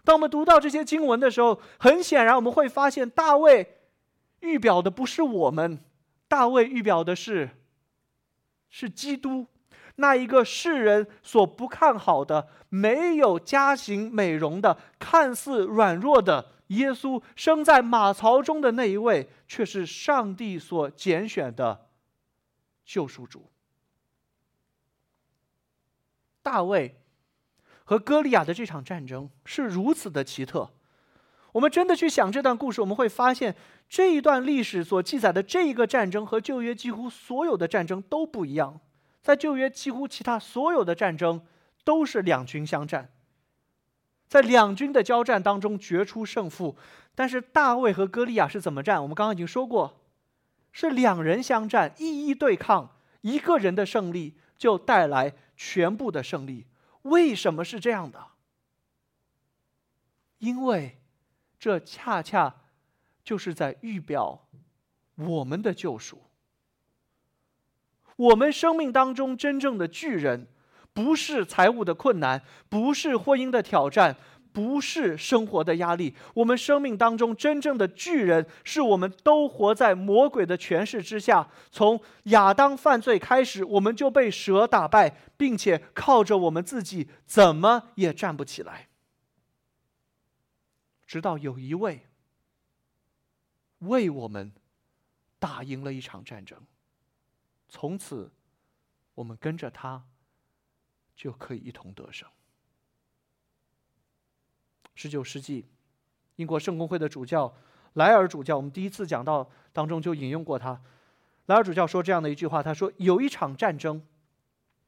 [0.04, 3.78] 当我们读到这些经文的时候，很显然我们会发现，大卫
[4.39, 5.80] 预表的不是我们，
[6.28, 7.50] 大卫预表的是
[8.70, 9.48] 是基督，
[9.96, 21.88] 那一个世人所不看好的、没有家型美容的、看似软弱的耶稣，生在马槽中的那一位，却是上帝所拣选的
[22.84, 23.50] 救赎主。
[26.43, 27.01] 大卫
[27.84, 30.69] 和歌利亚的这场战争是如此的奇特。
[31.53, 33.56] 我们真的去想这段故事，我们会发现
[33.88, 38.79] 这一段历史所记载的这一个战争和旧约几乎所有的战争都不一样。
[39.21, 41.45] 在旧约，几乎其他所有的战争
[41.84, 43.10] 都是两军相战，
[44.27, 46.75] 在两军的交战当中决出胜负。
[47.15, 49.01] 但是大卫和歌利亚是怎么战？
[49.01, 50.01] 我们刚刚已经说过，
[50.71, 55.34] 是两人相战，一一对抗，一个人的胜利就带来。
[55.65, 56.65] 全部的胜利，
[57.04, 58.28] 为什么是这样的？
[60.39, 60.99] 因为
[61.58, 62.54] 这恰恰
[63.23, 64.45] 就是在预表
[65.15, 66.21] 我们的救赎。
[68.17, 70.47] 我们生命当中真正的巨人，
[70.91, 74.17] 不是财务的困难，不是婚姻的挑战。
[74.54, 81.50] 不是生活的压力，我们生命当中真正的巨人，是我们都活在魔鬼的权势之下。
[81.72, 88.88] 从亚当犯罪开始，我们就被蛇打败，并且靠着我们自己怎么也站不起来。
[91.08, 92.08] 直到有一位
[93.80, 94.52] 为我们
[95.39, 96.60] 打赢了一场战争，
[97.68, 98.32] 从此
[99.16, 100.04] 我们跟着他
[101.16, 102.30] 就可以一同得胜。
[104.95, 105.65] 十九世纪，
[106.36, 107.53] 英国圣公会的主教
[107.93, 110.82] 莱尔主教，我们第一次讲到当中就引用过他。
[111.47, 114.01] 莱尔主教说这样的一句话：“他说，有一场战争，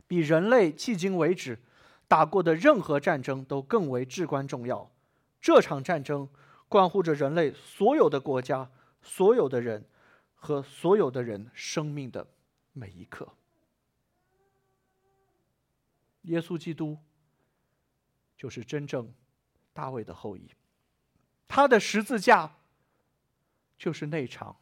[0.07, 1.59] 比人类迄今为止
[2.07, 4.89] 打过的任何战争都更为至关重要。
[5.41, 6.29] 这场战争
[6.69, 9.83] 关乎着人类所有的国家、所有的人
[10.33, 12.25] 和所有的人生命的
[12.73, 13.27] 每一刻。
[16.21, 16.97] 耶稣基督
[18.37, 19.13] 就是真正。”
[19.75, 20.49] 大卫的后裔，
[21.49, 22.49] 他的十字架
[23.77, 24.55] 就是那场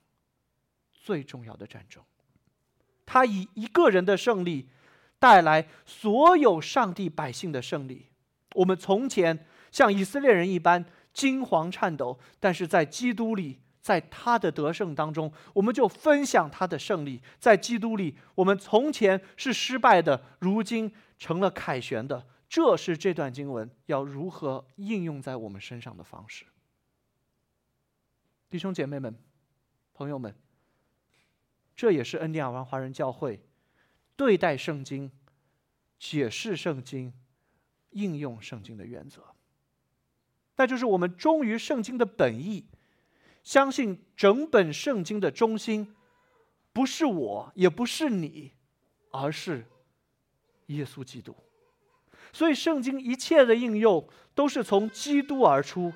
[0.91, 2.03] 最重要的战争。
[3.05, 4.67] 他以一个人的胜利
[5.19, 8.07] 带来所有上帝百姓的胜利。
[8.55, 17.21] 我们从前像以色列人一般惊惶颤抖，但是在基督里，在他的得胜当中，我们就分享他的胜利。
[17.37, 22.25] 在基督里，我们从前是失败的，如今成了凯旋的。
[22.53, 26.45] 这是这段经文要如何应用在我们身上的方式，
[28.47, 29.17] 弟兄姐妹们、
[29.91, 30.35] 朋友们，
[31.75, 33.43] 这也是恩典尔湾华人教会
[34.15, 35.11] 对待圣经、
[35.97, 37.11] 解释圣经、
[37.89, 39.33] 应用圣经的原则。
[40.55, 42.67] 那就是我们忠于圣经的本意，
[43.43, 45.95] 相信整本圣经的中心
[46.71, 48.53] 不是我，也不是你，
[49.09, 49.65] 而是
[50.67, 51.35] 耶稣基督。
[52.33, 55.93] 所以，圣经一切的应用都是从基督而出，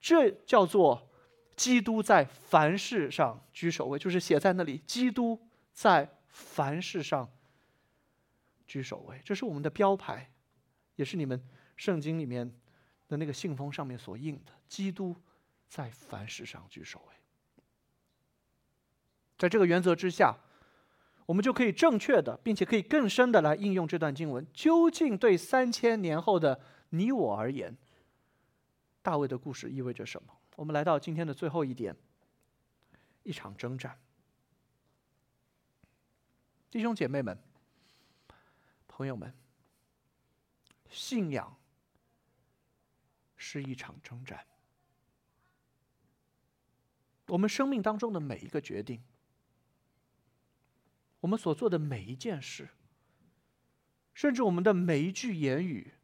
[0.00, 1.10] 这叫做
[1.56, 5.38] 基督在凡事上居首位，就是写在那里，基督
[5.72, 7.28] 在凡事上
[8.68, 10.30] 居首位，这是我们的标牌，
[10.94, 11.44] 也是你们
[11.76, 12.48] 圣经里面
[13.08, 15.16] 的那个信封上面所印的，基督
[15.66, 17.14] 在凡事上居首位。
[19.36, 20.38] 在这个原则之下。
[21.30, 24.44] 我们就可以正确的，并且可以更深的来应用这段经文。
[24.52, 27.78] 究竟对三千年后的你我而言，
[29.00, 30.36] 大卫的故事意味着什么？
[30.56, 31.94] 我们来到今天的最后一点，
[33.22, 33.96] 一场征战。
[36.68, 37.38] 弟兄姐妹们、
[38.88, 39.32] 朋友们，
[40.88, 41.56] 信仰
[43.36, 44.44] 是一场征战。
[47.28, 49.00] 我们生命当中的每一个决定，
[51.20, 52.68] 我们所做的每一件事，
[54.12, 55.94] 甚至我们的每一句言语、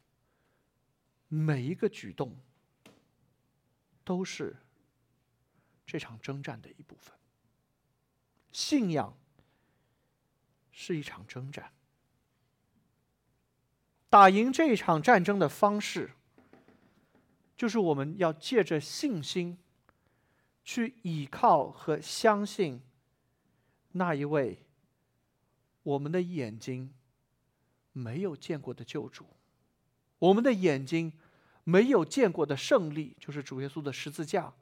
[1.29, 2.37] 每一个举动，
[4.05, 4.57] 都是
[5.87, 7.15] 这场征战的一部分。
[8.53, 9.17] 信仰
[10.71, 11.73] 是一场征战，
[14.09, 16.13] 打赢这一场战争的方式，
[17.57, 19.59] 就是我们要借着信心。
[20.69, 22.83] 去倚靠和相信
[23.93, 24.66] 那一位
[25.87, 26.93] 我们的眼睛
[27.93, 29.25] 没有见过的救主，
[30.19, 31.13] 我们的眼睛
[31.63, 34.53] 没有见过的胜利，就是主耶稣的十字架。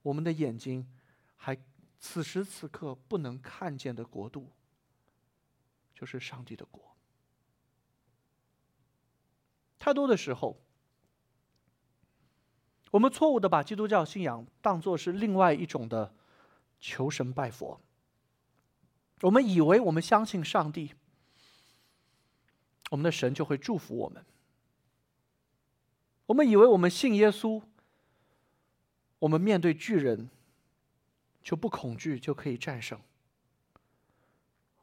[0.00, 0.88] 我们的眼睛
[1.36, 1.54] 还
[1.98, 4.50] 此时此刻不能看见的国度，
[5.94, 6.96] 就是上帝的国。
[9.78, 10.58] 太多的时候。
[12.90, 16.14] 我们错误的把基督教信仰当作是另外一种的
[16.80, 17.78] 求神拜佛。
[19.22, 20.92] 我们以为我们相信上帝，
[22.90, 24.24] 我们的神就会祝福我们。
[26.26, 27.62] 我们以为我们信耶稣，
[29.18, 30.28] 我们面对巨人
[31.42, 33.00] 就不恐惧，就可以战胜。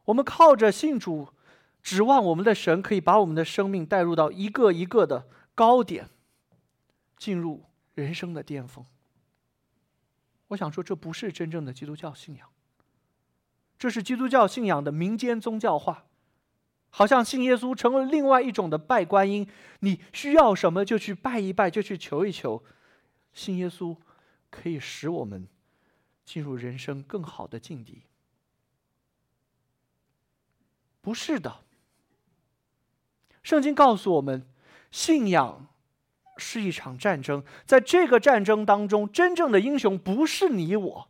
[0.06, 1.30] 我们靠着信主，
[1.82, 6.10] 指望我们的神可以把我们的生命带入到一个一个的高点，
[7.18, 7.66] 进入。
[7.96, 8.86] 人生的巅峰。
[10.50, 12.52] 我想说，这不是真正的基督教信仰，
[13.78, 16.06] 这是基督教信仰的民间宗教化，
[16.90, 19.48] 好像信耶稣成了另外一种的拜观音，
[19.80, 22.64] 你需要什么就去拜一拜，就去求一求，
[23.34, 23.96] 信耶稣
[24.50, 25.48] 可以使我们
[26.24, 28.04] 进入人生更好的境地。
[31.02, 31.60] 不是的，
[33.44, 34.48] 圣经告诉我们，
[34.92, 35.68] 信仰。
[36.38, 41.10] 是一场战争，在这个战争当中，真正的英雄不是你我。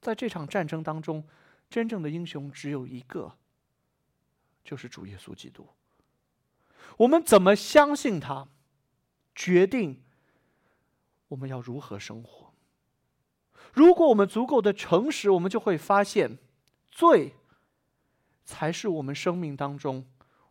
[0.00, 1.26] 在这场战争当中，
[1.68, 3.36] 真正的英雄只有一个，
[4.64, 5.66] 就是主耶稣基督。
[6.96, 8.48] 我们怎么相信他，
[9.34, 10.02] 决定
[11.28, 12.52] 我们要如何生活。
[13.72, 16.38] 如果我们足够的诚实，我们就会发现，
[16.90, 17.34] 罪
[18.44, 20.06] 才是我们生命当中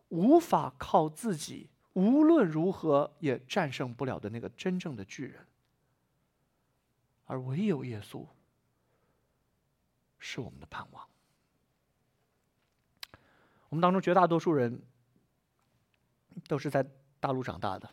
[0.08, 1.70] 无法靠自己。
[1.94, 5.44] 无论如何也战胜不了的那个真正的巨人，
[7.24, 8.24] 而唯有耶稣
[10.18, 11.04] 是我们的盼望。
[13.68, 14.80] 我们当中绝大多数人
[16.46, 16.84] 都是在
[17.20, 17.88] 大陆长大的，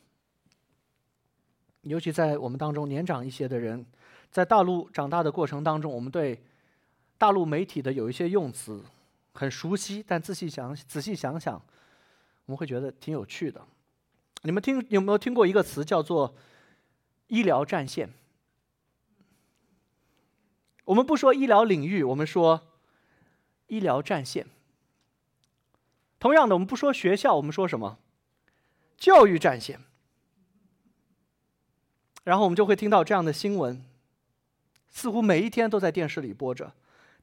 [1.81, 3.85] 尤其在我们当中年长一些的人，
[4.31, 6.41] 在大陆长大的过程当中，我们对
[7.17, 8.83] 大陆媒体的有一些用词
[9.33, 11.55] 很熟悉，但仔细想仔细想想，
[12.45, 13.61] 我们会觉得挺有趣的。
[14.43, 16.35] 你们听有没有听过一个词叫做
[17.27, 18.09] “医疗战线”？
[20.85, 22.61] 我们不说医疗领域，我们说
[23.67, 24.47] 医疗战线。
[26.19, 27.99] 同样的，我们不说学校，我们说什么？
[28.97, 29.81] 教育战线。
[32.23, 33.83] 然后我们就会听到这样的新闻，
[34.89, 36.73] 似乎每一天都在电视里播着：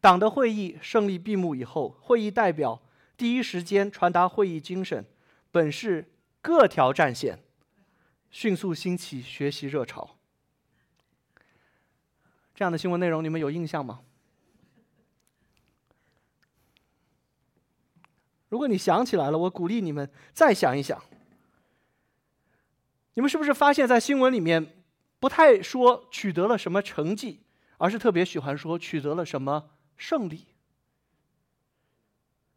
[0.01, 2.81] 党的会议胜利闭幕以后，会议代表
[3.16, 5.05] 第一时间传达会议精神，
[5.51, 6.09] 本市。
[6.44, 7.38] 各条战线
[8.29, 10.16] 迅速兴起学习热潮，
[12.55, 14.01] 这样的新闻内容你们有印象吗？
[18.49, 21.03] 如果你想起来了，我鼓励你们再想一想。
[23.15, 24.85] 你们是不是发现，在新闻里面
[25.19, 27.41] 不太说取得了什么成绩，
[27.79, 30.52] 而是特别喜欢说取得了什么胜利？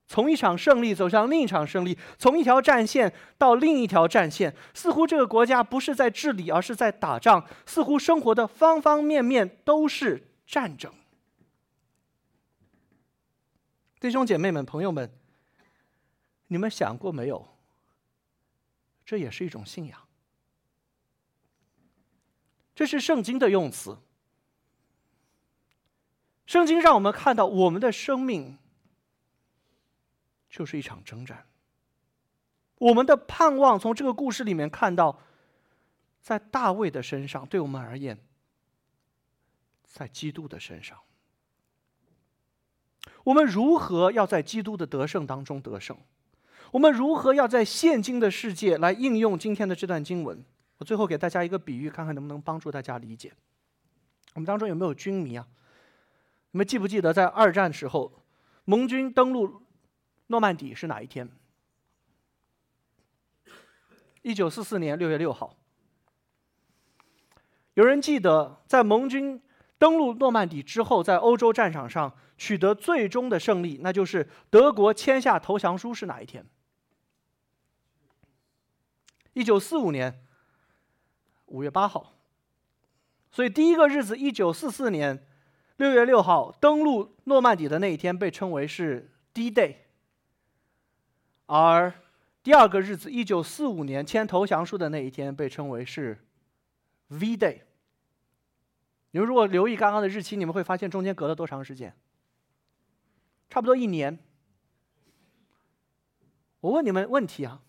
[0.07, 7.43] 从一场胜利走向另一场胜利，从一条战线到另一条战线，似乎这个国家不是在治理，而是在打仗。
[7.65, 10.93] 似乎生活的方方面面都是战争。
[13.99, 15.11] 弟兄姐妹们、朋友们，
[16.47, 17.47] 你们想过没有？
[19.03, 19.99] 这也是一种信仰。
[22.75, 23.97] 这是圣经的用词。
[26.45, 28.59] 圣经让我们看到我们的生命。
[30.55, 31.45] 就是一场征战。
[32.77, 35.19] 我们的盼望从这个故事里面看到，
[36.21, 38.17] 在大卫的身上，对我们而言，
[39.83, 40.97] 在基督的身上，
[43.25, 45.97] 我们如何要在基督的得胜当中得胜？
[46.71, 50.41] 我们如何要在现今的世界来应用今天的这段经文？
[50.77, 53.33] 我最后给大家一个比喻，看看能不能帮助大家理解。
[54.35, 55.45] 我们当中有没有军迷啊？
[56.51, 58.23] 你们记不记得在二战时候，
[58.63, 59.64] 盟军登陆？
[60.27, 61.29] 诺曼底是哪一天？
[64.21, 65.55] 一九四四年六月六号。
[67.75, 69.41] 有人记得，在盟军
[69.77, 76.45] 登陆诺曼底之后，在欧洲战场上取得最终的胜利，那就是德国签下投降书是哪一天？
[79.33, 80.25] 一九四五年
[81.47, 82.13] 五月八号。
[83.29, 85.27] 所以第一个日子，一九四四年
[85.75, 89.84] 六月六号登陆诺曼底的那一天，被称为是 D-Day。
[91.45, 91.93] 而
[92.43, 96.17] 第二个日子，一九四五年签投降书的那一天，被称为是
[97.07, 97.61] V-Day。
[99.11, 101.95] 你们如果留意刚刚的日期，你们会发现中间隔了多长时间？
[103.49, 104.19] 差不多一年。
[106.61, 107.61] 我问你们问题啊：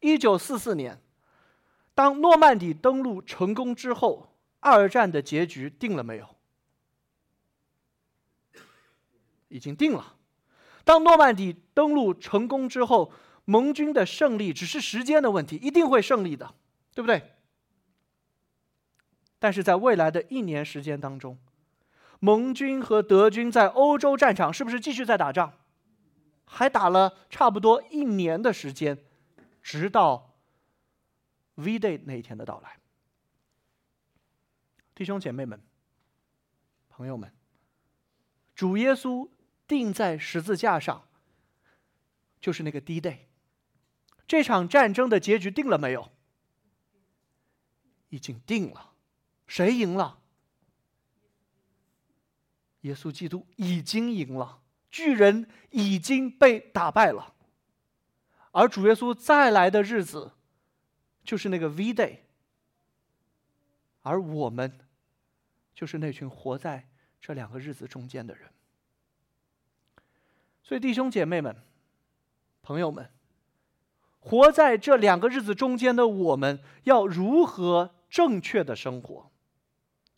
[0.00, 1.00] 一九四四年，
[1.94, 4.30] 当诺曼底登陆成功之后。
[4.66, 6.26] 二战的结局定了没有？
[9.48, 10.13] 已经定了。
[10.84, 13.10] 当诺曼底登陆成功之后，
[13.46, 16.54] 盟军的胜利只是时间的问题，一定会胜利的，
[16.94, 17.32] 对不对？
[19.38, 21.38] 但是在未来的一年时间当中，
[22.20, 25.52] 盟军和德军在欧洲战场是不是继续在打仗？
[26.46, 28.98] 还打了差不多一年的时间，
[29.62, 30.34] 直到
[31.54, 32.78] V-Day 那一天的到来。
[34.94, 35.60] 弟兄姐妹们、
[36.88, 37.32] 朋友们，
[38.54, 39.28] 主耶稣
[39.66, 41.08] 钉在十字架上，
[42.40, 43.26] 就是那个 D-Day。
[44.26, 46.10] 这场战争的结局定了没有？
[48.08, 48.92] 已经定了。
[49.46, 50.20] 谁赢了？
[52.80, 57.34] 耶稣基督已经赢了，巨人已经被打败了。
[58.52, 60.32] 而主耶稣再来的日子，
[61.22, 62.20] 就是那个 V-Day。
[64.02, 64.80] 而我们。
[65.74, 66.88] 就是那群活在
[67.20, 68.48] 这两个日子中间的人，
[70.64, 71.54] 所以弟兄姐妹们、
[72.62, 73.08] 朋友们，
[74.18, 79.30] 活在这两个日子中间的我们，要如何正确的生活？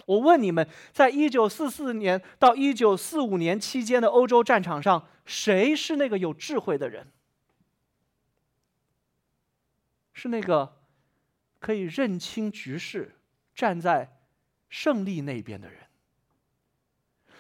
[0.07, 7.13] 我问你们，在一九四四年到一九四五年期间的欧洲战场上，谁是那个有智慧的人？
[10.15, 10.77] 是那个
[11.59, 13.17] 可以认清局势、
[13.55, 14.13] 站在？
[14.69, 15.86] 胜利那边的人，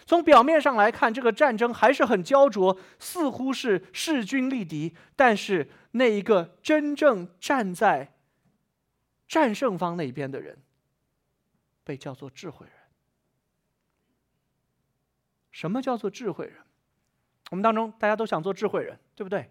[0.06, 4.94] 从表面上来看，这个战争还是很焦灼，似乎是势均力敌。
[5.16, 8.14] 但是，那一个真正站在
[9.26, 10.58] 战胜方那边的人，
[11.82, 12.74] 被叫做智慧人。
[15.50, 16.56] 什么叫做智慧人？
[17.50, 19.50] 我们当中大家都想做智慧人，对不对？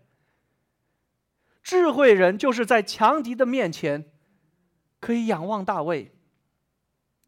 [1.64, 4.10] 智慧人就是在强敌的面前，
[4.99, 6.14] 可以仰望大卫。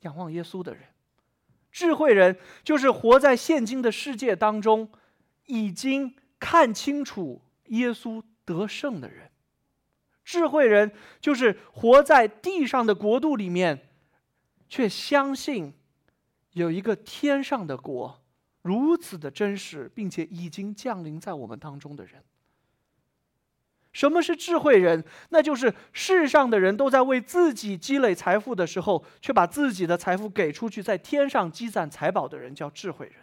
[0.02, 0.84] 仰望耶稣的人，
[1.78, 4.90] 智慧人就是活在现今的世界当中，
[5.46, 9.30] 已经看清楚耶稣得胜的人。
[10.26, 13.90] 智慧人就是活在地上的国度里面，
[14.68, 15.72] 却相信
[16.54, 18.24] 有一个天上的国
[18.64, 22.24] 如此的真实，并且已经降临在我们当中的人。
[23.98, 25.04] 什么是智慧人？
[25.30, 33.16] 那就是世上的人都在为自己积累财富的时候，却把自己的财富给出去，在天上积攒财宝的人叫智慧人。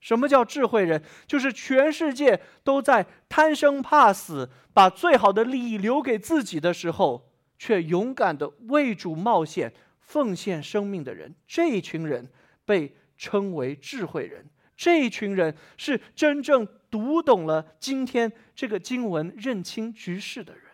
[0.00, 1.00] 什么叫智慧人？
[1.28, 11.36] 就是全世界都在贪生怕死，把最好的利益留给自己的时候，却勇敢的为主冒险、奉献生命的人。
[11.46, 12.28] 这一群人
[12.64, 14.50] 被称为智慧人。
[14.76, 20.64] 这一群人是真正读懂了今天这个经文、认清局势的人。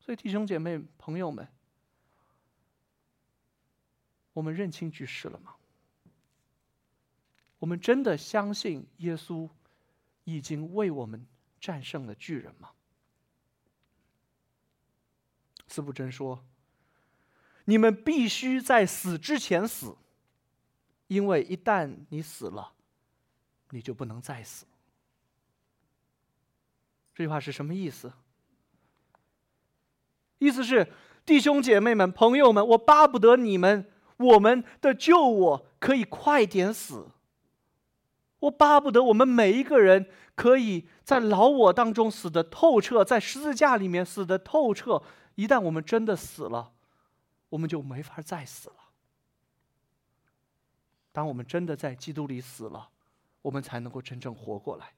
[0.00, 1.46] 所以，弟兄姐妹、朋友们，
[4.32, 5.54] 我们认清局势了吗？
[7.58, 9.48] 我们真的相信耶稣
[10.24, 11.26] 已经为我们
[11.60, 12.70] 战胜了巨人吗？
[15.66, 16.42] 司布真说
[17.66, 19.96] ：“你们必须在死之前死。”
[21.08, 22.74] 因为一旦你死了，
[23.70, 24.66] 你就不能再死。
[27.14, 28.12] 这句话是什么意思？
[30.38, 30.92] 意思是
[31.26, 37.08] 弟兄姐妹们、朋友们，我巴不得你们、我们的救我可以快点死。
[38.40, 45.02] 我巴不得我们每一个人可以在老我当中死的透彻，在十字架里面死的透彻。
[45.34, 46.72] 一旦我们真的死了，
[47.48, 48.76] 我们就没法再死了。
[51.10, 52.90] 当我们真的在基督里死了，
[53.48, 54.92] 我们才能够真正活过来。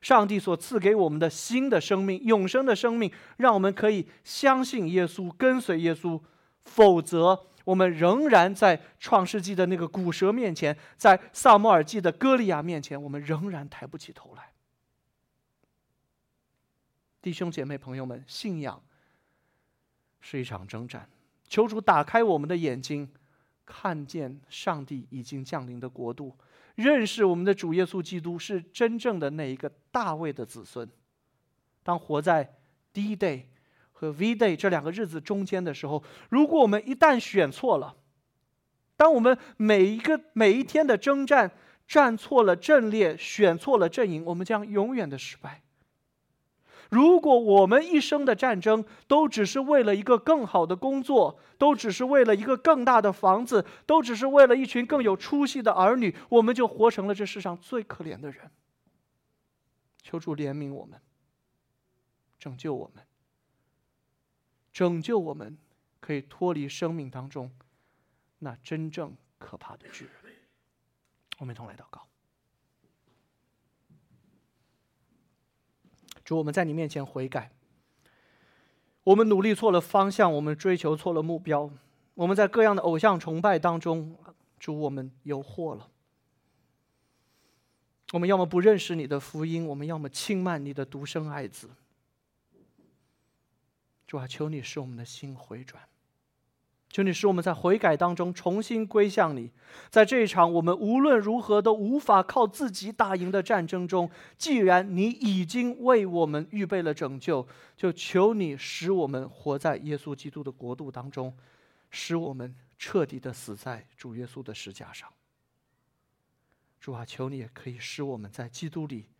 [0.00, 6.20] 上帝所赐给我们的新的生命、永生的生命，让我们可以相信耶稣、跟随耶稣。
[6.64, 14.52] 否则，我们仍然在创世纪的那个古蛇面前，在萨摩尔记的歌利亚面前，我们仍然抬不起头来。
[17.20, 18.80] 弟兄姐妹朋友们，信仰
[20.20, 21.08] 是一场征战。
[21.48, 23.10] 求主打开我们的眼睛，
[23.64, 26.36] 看见上帝已经降临的国度，
[26.76, 30.88] 认识我们的主耶稣基督是真正的那一个大卫的子孙。
[31.82, 32.58] 当活在
[32.92, 33.44] D day
[33.92, 37.96] 和 V day 这两个日子中间的时候，如果我们一旦选错了，
[38.96, 41.50] 当我们每一个每一天的征战
[41.86, 45.62] 站错了阵列，选错了阵营，我们将永远的失败。
[46.90, 58.50] 如果我们一生的战争都只是为了一个更好的工作，都只是为了一个更大的房子，都只是为了一群更有出息的儿女，我们就活成了这世上最可怜的人。
[60.02, 61.00] 求主怜悯我们，
[62.38, 63.04] 拯救我们，
[64.72, 65.58] 拯救我们，
[65.98, 67.50] 可以脱离生命当中
[68.38, 70.12] 那真正可怕的巨人。
[71.38, 72.06] 我们一同来祷告。
[76.26, 77.52] 主，我们在你面前悔改。
[79.04, 81.70] 我们努力错了方向，我们追求错了目标，
[82.14, 84.16] 我们在各样的偶像崇拜当中，
[84.58, 85.88] 主，我们有祸了。
[88.12, 91.70] 我们要么不认识你的福音，我们要么轻慢你的独生爱子。
[94.04, 95.80] 主啊，求你使我们的心回转。
[96.96, 99.52] 求你使我们在悔改当中重新归向你，
[99.90, 111.36] 在这一场我们无论如何都无法靠自己打赢的战争中，既然你已经为我们预备了拯救，就求你使我们活在耶稣基督的国度当中，
[111.90, 115.06] 使我们彻底的死在主耶稣的石架上。
[116.80, 119.10] 主啊，求你也可以使我们在基督里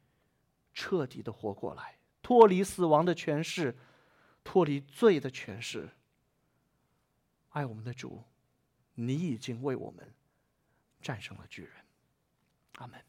[0.73, 3.77] 彻底的活过来，脱离死亡的权势，
[4.43, 5.91] 脱离罪的权势。
[7.57, 8.23] 爱我们的主，
[8.93, 10.13] 你已经为我们
[11.01, 11.73] 战胜了巨人。
[12.73, 13.03] 阿门。